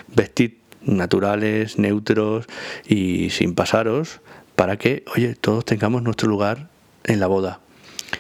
vestid 0.09 0.52
naturales, 0.83 1.79
neutros 1.79 2.47
y 2.87 3.31
sin 3.31 3.55
pasaros, 3.55 4.21
para 4.57 4.76
que, 4.76 5.05
oye, 5.14 5.35
todos 5.35 5.64
tengamos 5.64 6.02
nuestro 6.02 6.29
lugar 6.29 6.69
en 7.05 7.21
la 7.21 7.26
boda 7.26 7.61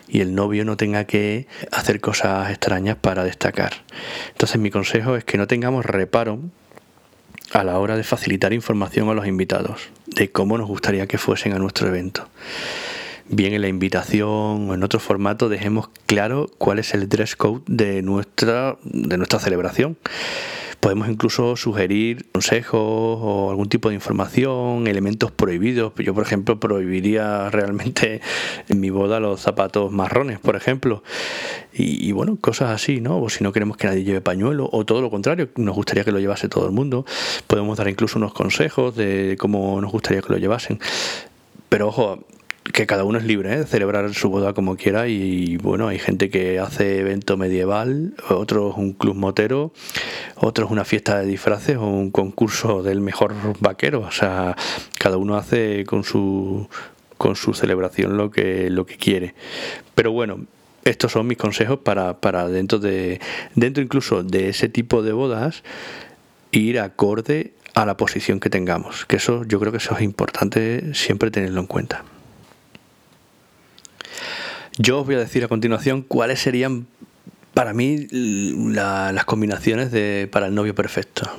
y 0.08 0.20
el 0.20 0.34
novio 0.34 0.64
no 0.64 0.76
tenga 0.76 1.04
que 1.04 1.46
hacer 1.70 2.00
cosas 2.00 2.50
extrañas 2.50 2.96
para 2.96 3.24
destacar. 3.24 3.72
Entonces 4.28 4.60
mi 4.60 4.70
consejo 4.70 5.16
es 5.16 5.24
que 5.24 5.38
no 5.38 5.46
tengamos 5.46 5.84
reparo 5.84 6.40
a 7.52 7.64
la 7.64 7.78
hora 7.78 7.96
de 7.96 8.04
facilitar 8.04 8.52
información 8.52 9.08
a 9.08 9.14
los 9.14 9.26
invitados 9.26 9.88
de 10.06 10.30
cómo 10.30 10.58
nos 10.58 10.68
gustaría 10.68 11.06
que 11.06 11.18
fuesen 11.18 11.52
a 11.52 11.58
nuestro 11.58 11.88
evento. 11.88 12.28
Bien 13.28 13.52
en 13.52 13.62
la 13.62 13.68
invitación 13.68 14.70
o 14.70 14.74
en 14.74 14.82
otro 14.82 14.98
formato 14.98 15.48
dejemos 15.48 15.88
claro 16.06 16.50
cuál 16.58 16.80
es 16.80 16.94
el 16.94 17.08
dress 17.08 17.36
code 17.36 17.62
de 17.66 18.02
nuestra, 18.02 18.76
de 18.82 19.16
nuestra 19.16 19.38
celebración 19.38 19.96
Podemos 20.80 21.08
incluso 21.08 21.56
sugerir 21.56 22.26
consejos 22.32 22.80
o 22.82 23.50
algún 23.50 23.68
tipo 23.68 23.90
de 23.90 23.94
información, 23.94 24.86
elementos 24.86 25.30
prohibidos. 25.30 25.92
Yo, 25.96 26.14
por 26.14 26.24
ejemplo, 26.24 26.58
prohibiría 26.58 27.50
realmente 27.52 28.22
en 28.68 28.80
mi 28.80 28.88
boda 28.88 29.20
los 29.20 29.40
zapatos 29.40 29.92
marrones, 29.92 30.38
por 30.38 30.56
ejemplo. 30.56 31.02
Y, 31.72 32.10
bueno, 32.12 32.36
cosas 32.40 32.70
así, 32.70 33.00
¿no? 33.00 33.20
O 33.22 33.28
si 33.30 33.44
no 33.44 33.52
queremos 33.52 33.76
que 33.76 33.86
nadie 33.86 34.04
lleve 34.04 34.20
pañuelo, 34.20 34.68
o 34.72 34.84
todo 34.84 35.00
lo 35.00 35.10
contrario, 35.10 35.48
nos 35.56 35.74
gustaría 35.74 36.04
que 36.04 36.12
lo 36.12 36.18
llevase 36.18 36.48
todo 36.48 36.66
el 36.66 36.72
mundo. 36.72 37.06
Podemos 37.46 37.78
dar 37.78 37.88
incluso 37.88 38.18
unos 38.18 38.34
consejos 38.34 38.96
de 38.96 39.36
cómo 39.38 39.80
nos 39.80 39.92
gustaría 39.92 40.20
que 40.20 40.32
lo 40.32 40.38
llevasen. 40.38 40.80
Pero 41.68 41.88
ojo, 41.88 42.24
que 42.72 42.86
cada 42.86 43.04
uno 43.04 43.18
es 43.18 43.24
libre 43.24 43.52
¿eh? 43.52 43.58
de 43.58 43.66
celebrar 43.66 44.12
su 44.14 44.28
boda 44.28 44.52
como 44.52 44.76
quiera 44.76 45.08
y 45.08 45.56
bueno, 45.56 45.88
hay 45.88 45.98
gente 45.98 46.30
que 46.30 46.58
hace 46.58 47.00
evento 47.00 47.36
medieval, 47.36 48.14
otros 48.28 48.76
un 48.76 48.92
club 48.92 49.16
motero, 49.16 49.72
otros 50.36 50.70
una 50.70 50.84
fiesta 50.84 51.18
de 51.20 51.26
disfraces 51.26 51.76
o 51.76 51.86
un 51.86 52.10
concurso 52.10 52.82
del 52.82 53.00
mejor 53.00 53.34
vaquero, 53.60 54.00
o 54.00 54.10
sea, 54.10 54.56
cada 54.98 55.16
uno 55.16 55.36
hace 55.36 55.84
con 55.84 56.04
su 56.04 56.68
con 57.16 57.36
su 57.36 57.52
celebración 57.52 58.16
lo 58.16 58.30
que 58.30 58.70
lo 58.70 58.86
que 58.86 58.96
quiere. 58.96 59.34
Pero 59.94 60.12
bueno, 60.12 60.46
estos 60.84 61.12
son 61.12 61.26
mis 61.26 61.36
consejos 61.36 61.80
para, 61.80 62.20
para 62.20 62.48
dentro 62.48 62.78
de 62.78 63.20
dentro 63.54 63.82
incluso 63.82 64.22
de 64.22 64.48
ese 64.48 64.68
tipo 64.68 65.02
de 65.02 65.12
bodas 65.12 65.62
ir 66.52 66.80
acorde 66.80 67.52
a 67.74 67.86
la 67.86 67.96
posición 67.96 68.40
que 68.40 68.50
tengamos, 68.50 69.06
que 69.06 69.16
eso 69.16 69.44
yo 69.44 69.60
creo 69.60 69.72
que 69.72 69.78
eso 69.78 69.94
es 69.94 70.02
importante 70.02 70.94
siempre 70.94 71.30
tenerlo 71.30 71.60
en 71.60 71.66
cuenta. 71.66 72.04
Yo 74.82 75.00
os 75.00 75.04
voy 75.04 75.16
a 75.16 75.18
decir 75.18 75.44
a 75.44 75.48
continuación 75.48 76.00
cuáles 76.00 76.40
serían 76.40 76.86
para 77.52 77.74
mí 77.74 78.06
las 78.10 79.26
combinaciones 79.26 79.92
de, 79.92 80.26
para 80.32 80.46
el 80.46 80.54
novio 80.54 80.74
perfecto. 80.74 81.30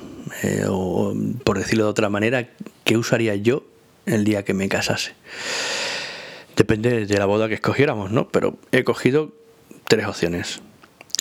Eh, 0.44 0.66
o 0.68 1.12
por 1.42 1.58
decirlo 1.58 1.82
de 1.82 1.90
otra 1.90 2.08
manera, 2.08 2.50
¿qué 2.84 2.96
usaría 2.96 3.34
yo 3.34 3.64
el 4.06 4.22
día 4.22 4.44
que 4.44 4.54
me 4.54 4.68
casase? 4.68 5.14
Depende 6.54 7.04
de 7.04 7.18
la 7.18 7.26
boda 7.26 7.48
que 7.48 7.54
escogiéramos, 7.54 8.12
¿no? 8.12 8.28
Pero 8.28 8.58
he 8.70 8.84
cogido 8.84 9.32
tres 9.88 10.06
opciones. 10.06 10.60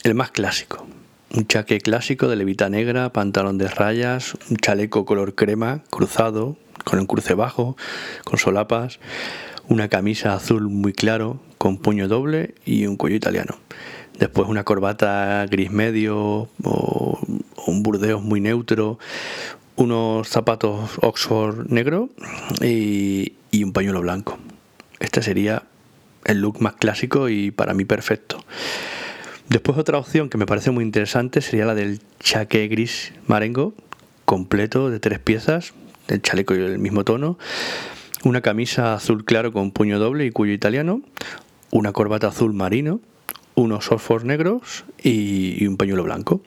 El 0.03 0.13
más 0.13 0.29
clásico. 0.29 0.85
Un 1.33 1.47
chaque 1.47 1.79
clásico 1.79 2.27
de 2.27 2.35
levita 2.35 2.69
negra, 2.69 3.11
pantalón 3.11 3.57
de 3.57 3.67
rayas, 3.67 4.35
un 4.47 4.57
chaleco 4.57 5.05
color 5.05 5.33
crema, 5.33 5.81
cruzado, 5.89 6.55
con 6.83 6.99
un 6.99 7.07
cruce 7.07 7.33
bajo, 7.33 7.77
con 8.25 8.37
solapas, 8.37 8.99
una 9.67 9.87
camisa 9.87 10.33
azul 10.33 10.69
muy 10.69 10.93
claro, 10.93 11.39
con 11.57 11.77
puño 11.77 12.07
doble 12.07 12.55
y 12.65 12.85
un 12.85 12.97
cuello 12.97 13.15
italiano. 13.15 13.57
Después 14.19 14.47
una 14.49 14.63
corbata 14.63 15.45
gris 15.49 15.71
medio 15.71 16.49
o 16.63 17.19
un 17.67 17.83
burdeos 17.83 18.21
muy 18.21 18.41
neutro, 18.41 18.99
unos 19.75 20.27
zapatos 20.27 20.91
Oxford 21.01 21.67
negro 21.69 22.09
y, 22.61 23.33
un 23.63 23.73
pañuelo 23.73 24.01
blanco. 24.01 24.37
Este 24.99 25.21
sería 25.21 25.63
el 26.25 26.39
look 26.39 26.61
más 26.61 26.73
clásico 26.73 27.29
y 27.29 27.51
para 27.51 27.73
mí 27.73 27.85
perfecto. 27.85 28.43
Después 29.49 29.77
otra 29.77 29.97
opción 29.97 30.29
que 30.29 30.37
me 30.37 30.45
parece 30.45 30.71
muy 30.71 30.83
interesante 30.83 31.41
sería 31.41 31.65
la 31.65 31.75
del 31.75 31.99
chaqué 32.19 32.67
gris 32.67 33.13
marengo, 33.27 33.73
completo 34.25 34.89
de 34.89 34.99
tres 34.99 35.19
piezas, 35.19 35.73
el 36.07 36.21
chaleco 36.21 36.55
y 36.55 36.59
el 36.59 36.79
mismo 36.79 37.03
tono, 37.03 37.37
una 38.23 38.41
camisa 38.41 38.93
azul 38.93 39.25
claro 39.25 39.51
con 39.51 39.71
puño 39.71 39.99
doble 39.99 40.25
y 40.25 40.31
cuello 40.31 40.53
italiano, 40.53 41.01
una 41.71 41.91
corbata 41.91 42.27
azul 42.27 42.53
marino, 42.53 42.99
unos 43.55 43.91
oxford 43.91 44.25
negros 44.25 44.85
y, 45.01 45.65
un 45.65 45.77
pañuelo 45.77 46.03
blanco. 46.03 46.41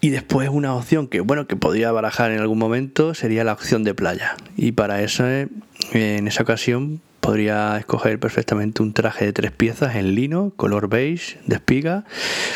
Y 0.00 0.10
después 0.10 0.48
una 0.48 0.74
opción 0.74 1.08
que 1.08 1.20
bueno 1.20 1.46
que 1.46 1.56
podría 1.56 1.92
barajar 1.92 2.30
en 2.30 2.40
algún 2.40 2.58
momento 2.58 3.14
sería 3.14 3.44
la 3.44 3.52
opción 3.52 3.84
de 3.84 3.94
playa. 3.94 4.36
Y 4.56 4.72
para 4.72 5.02
eso 5.02 5.26
en 5.28 6.26
esa 6.26 6.42
ocasión 6.42 7.00
podría 7.20 7.76
escoger 7.76 8.18
perfectamente 8.18 8.82
un 8.82 8.94
traje 8.94 9.26
de 9.26 9.32
tres 9.32 9.52
piezas 9.52 9.96
en 9.96 10.14
lino, 10.14 10.52
color 10.56 10.88
beige, 10.88 11.38
de 11.46 11.56
espiga, 11.56 12.04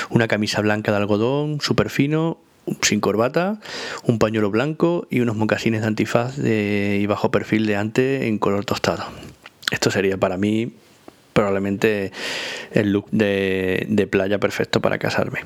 una 0.08 0.26
camisa 0.26 0.62
blanca 0.62 0.90
de 0.90 0.99
algodón, 0.99 1.61
súper 1.61 1.90
fino, 1.90 2.38
sin 2.83 3.00
corbata, 3.00 3.61
un 4.04 4.18
pañuelo 4.18 4.50
blanco 4.50 5.06
y 5.11 5.21
unos 5.21 5.37
mocasines 5.37 5.83
de 5.83 5.87
antifaz 5.87 6.38
y 6.38 7.06
bajo 7.06 7.30
perfil 7.30 7.66
de 7.66 7.76
ante 7.76 8.26
en 8.26 8.38
color 8.38 8.64
tostado. 8.64 9.04
Esto 9.71 9.90
sería 9.90 10.16
para 10.16 10.37
mí 10.37 10.73
probablemente 11.33 12.12
el 12.73 12.92
look 12.92 13.09
de, 13.11 13.87
de 13.88 14.06
playa 14.06 14.38
perfecto 14.38 14.80
para 14.80 14.99
casarme. 14.99 15.40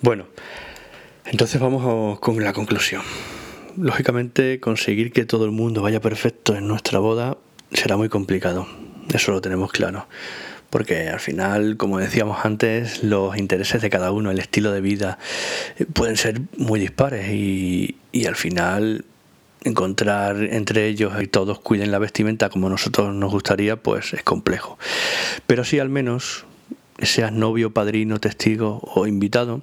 Bueno, 0.00 0.26
entonces 1.26 1.60
vamos 1.60 2.20
con 2.20 2.42
la 2.42 2.52
conclusión. 2.52 3.02
Lógicamente 3.76 4.60
conseguir 4.60 5.12
que 5.12 5.24
todo 5.24 5.44
el 5.44 5.50
mundo 5.50 5.82
vaya 5.82 6.00
perfecto 6.00 6.54
en 6.54 6.68
nuestra 6.68 7.00
boda 7.00 7.36
será 7.72 7.96
muy 7.96 8.08
complicado, 8.08 8.66
eso 9.12 9.32
lo 9.32 9.40
tenemos 9.40 9.70
claro 9.72 10.06
porque 10.70 11.08
al 11.08 11.20
final, 11.20 11.76
como 11.76 11.98
decíamos 11.98 12.44
antes, 12.44 13.02
los 13.02 13.36
intereses 13.36 13.80
de 13.80 13.90
cada 13.90 14.12
uno, 14.12 14.30
el 14.30 14.38
estilo 14.38 14.72
de 14.72 14.80
vida, 14.80 15.18
eh, 15.78 15.86
pueden 15.86 16.16
ser 16.16 16.40
muy 16.56 16.78
dispares 16.80 17.28
y, 17.30 17.96
al 18.26 18.36
final 18.36 19.04
encontrar 19.64 20.42
entre 20.42 20.86
ellos 20.86 21.12
y 21.20 21.26
todos 21.26 21.60
cuiden 21.60 21.90
la 21.90 21.98
vestimenta 21.98 22.48
como 22.48 22.68
nosotros 22.68 23.14
nos 23.14 23.30
gustaría, 23.30 23.76
pues 23.76 24.12
es 24.12 24.22
complejo. 24.22 24.78
Pero 25.46 25.64
sí 25.64 25.78
al 25.78 25.88
menos, 25.88 26.44
seas 27.00 27.32
novio, 27.32 27.72
padrino, 27.72 28.18
testigo 28.18 28.80
o 28.82 29.06
invitado, 29.06 29.62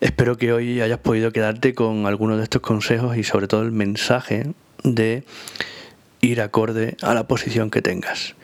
espero 0.00 0.36
que 0.36 0.52
hoy 0.52 0.80
hayas 0.80 0.98
podido 0.98 1.30
quedarte 1.32 1.74
con 1.74 2.06
algunos 2.06 2.38
de 2.38 2.44
estos 2.44 2.62
consejos 2.62 3.16
y 3.16 3.22
sobre 3.22 3.48
todo 3.48 3.62
el 3.62 3.72
mensaje 3.72 4.46
de 4.82 5.24
ir 6.26 6.40
acorde 6.40 6.96
a 7.02 7.14
la 7.14 7.26
posición 7.26 7.70
que 7.70 7.82
tengas. 7.82 8.34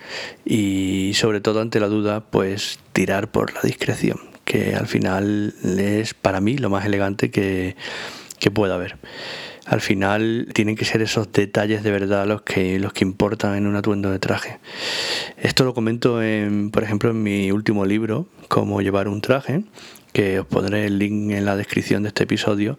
Y 0.45 1.13
sobre 1.15 1.41
todo 1.41 1.61
ante 1.61 1.81
la 1.81 1.89
duda, 1.89 2.21
pues 2.21 2.79
tirar 2.93 3.31
por 3.31 3.53
la 3.55 3.61
discreción, 3.63 4.19
que 4.45 4.75
al 4.75 4.87
final 4.87 5.55
es 5.65 6.15
para 6.15 6.41
mí 6.41 6.57
lo 6.57 6.71
más 6.71 6.87
elegante 6.87 7.31
que, 7.31 7.77
pueda 8.55 8.75
haber. 8.75 8.97
Al 9.67 9.81
final 9.81 10.49
tienen 10.53 10.75
que 10.75 10.85
ser 10.85 11.01
esos 11.01 11.31
detalles 11.31 11.85
de 11.85 11.93
verdad 11.93 12.27
los 12.27 12.43
que, 12.43 12.81
los 12.81 12.93
que 12.93 13.05
importan 13.05 13.55
en 13.57 13.67
un 13.67 13.77
atuendo 13.77 14.11
de 14.11 14.19
traje. 14.19 14.59
Esto 15.37 15.65
lo 15.65 15.75
comento, 15.75 16.21
en, 16.21 16.73
por 16.73 16.83
ejemplo, 16.83 17.11
en 17.11 17.23
mi 17.23 17.53
último 17.53 17.87
libro, 17.87 18.27
Cómo 18.49 18.83
llevar 18.83 19.09
un 19.09 19.21
traje, 19.21 19.63
que 20.13 20.41
os 20.41 20.47
pondré 20.47 20.87
el 20.87 20.99
link 20.99 21.31
en 21.31 21.45
la 21.45 21.57
descripción 21.57 22.03
de 22.03 22.09
este 22.09 22.25
episodio 22.25 22.79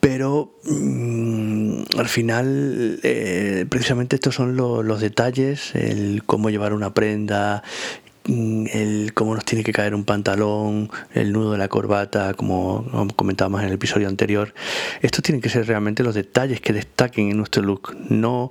pero 0.00 0.54
mm, 0.64 1.82
al 1.98 2.08
final 2.08 2.98
eh, 3.02 3.66
precisamente 3.68 4.16
estos 4.16 4.34
son 4.34 4.56
los 4.56 5.00
detalles, 5.00 5.74
el 5.74 6.22
cómo 6.24 6.50
llevar 6.50 6.72
una 6.72 6.94
prenda, 6.94 7.62
mm, 8.24 8.66
el 8.72 9.12
cómo 9.14 9.34
nos 9.34 9.44
tiene 9.44 9.62
que 9.62 9.72
caer 9.72 9.94
un 9.94 10.04
pantalón, 10.04 10.90
el 11.12 11.32
nudo 11.32 11.52
de 11.52 11.58
la 11.58 11.68
corbata, 11.68 12.34
como 12.34 12.86
comentábamos 13.14 13.60
en 13.60 13.68
el 13.68 13.74
episodio 13.74 14.08
anterior. 14.08 14.54
Estos 15.02 15.22
tienen 15.22 15.42
que 15.42 15.50
ser 15.50 15.66
realmente 15.66 16.02
los 16.02 16.14
detalles 16.14 16.60
que 16.60 16.72
destaquen 16.72 17.30
en 17.30 17.36
nuestro 17.36 17.62
look, 17.62 17.94
no 18.08 18.50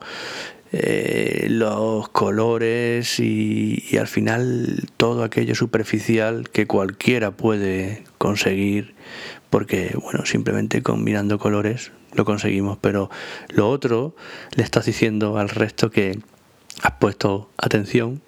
eh, 0.71 1.47
los 1.49 2.09
colores 2.09 3.19
y, 3.19 3.83
y, 3.89 3.97
al 3.97 4.07
final 4.07 4.83
todo 4.97 5.23
aquello 5.23 5.55
superficial 5.55 6.47
que 6.51 6.67
cualquiera 6.67 7.31
puede 7.31 8.03
conseguir 8.19 8.93
porque 9.49 9.97
bueno, 10.01 10.25
simplemente 10.25 10.81
combinando 10.81 11.39
colores 11.39 11.91
lo 12.13 12.25
conseguimos, 12.25 12.77
pero 12.79 13.09
lo 13.49 13.69
otro 13.69 14.15
le 14.55 14.63
estás 14.63 14.85
diciendo 14.85 15.37
al 15.37 15.49
resto 15.49 15.91
que 15.91 16.19
has 16.81 16.93
puesto 16.93 17.49
atención 17.57 18.21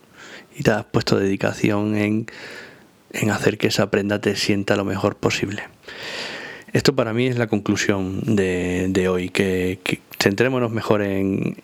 y 0.55 0.63
te 0.63 0.71
has 0.71 0.85
puesto 0.85 1.17
dedicación 1.17 1.95
en, 1.95 2.27
en 3.11 3.31
hacer 3.31 3.57
que 3.57 3.67
esa 3.67 3.89
prenda 3.89 4.19
te 4.19 4.35
sienta 4.35 4.75
lo 4.75 4.85
mejor 4.85 5.15
posible. 5.15 5.63
Esto 6.73 6.95
para 6.95 7.11
mí 7.13 7.27
es 7.27 7.37
la 7.37 7.47
conclusión 7.47 8.21
de, 8.23 9.07
hoy, 9.09 9.29
que, 9.29 9.79
centrémonos 10.21 10.71
mejor 10.71 11.01
en, 11.01 11.57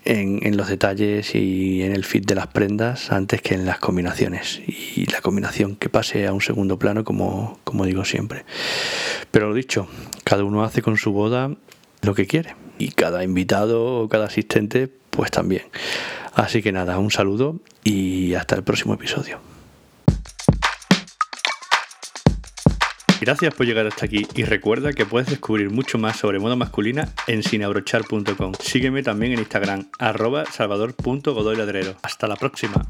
los 0.57 0.67
detalles 0.67 1.33
y 1.33 1.81
en 1.83 1.93
el 1.93 2.03
fit 2.03 2.25
de 2.25 2.35
las 2.35 2.47
prendas 2.47 3.11
antes 3.11 3.41
que 3.41 3.53
en 3.53 3.65
las 3.65 3.79
combinaciones 3.79 4.61
y 4.67 5.05
la 5.05 5.21
combinación 5.21 5.77
que 5.77 5.87
pase 5.87 6.27
a 6.27 6.33
un 6.33 6.41
segundo 6.41 6.77
plano 6.77 7.05
como, 7.05 7.57
como 7.63 7.85
digo 7.85 8.03
siempre. 8.03 8.43
Pero 9.31 9.47
lo 9.47 9.55
dicho, 9.55 9.87
cada 10.25 10.43
uno 10.43 10.63
hace 10.63 10.81
con 10.81 10.97
su 10.97 11.13
boda 11.13 11.55
lo 12.01 12.13
que 12.13 12.27
quiere 12.27 12.55
y 12.77 12.89
cada 12.89 13.23
invitado 13.23 14.01
o 14.01 14.09
cada 14.09 14.25
asistente 14.25 14.89
pues 15.09 15.31
también. 15.31 15.63
Así 16.33 16.61
que 16.61 16.73
nada, 16.73 16.99
un 16.99 17.11
saludo 17.11 17.61
y 17.83 18.33
hasta 18.33 18.55
el 18.55 18.63
próximo 18.63 18.93
episodio. 18.93 19.39
Gracias 23.19 23.53
por 23.53 23.65
llegar 23.65 23.87
hasta 23.87 24.05
aquí 24.05 24.27
y 24.35 24.43
recuerda 24.43 24.93
que 24.93 25.05
puedes 25.05 25.29
descubrir 25.29 25.69
mucho 25.69 25.97
más 25.97 26.17
sobre 26.17 26.39
moda 26.39 26.55
masculina 26.55 27.09
en 27.27 27.43
sinabrochar.com. 27.43 28.53
Sígueme 28.59 29.03
también 29.03 29.33
en 29.33 29.39
Instagram, 29.39 29.87
arroba 29.99 30.45
salvador.godoyladrero. 30.45 31.95
Hasta 32.03 32.27
la 32.27 32.35
próxima. 32.35 32.85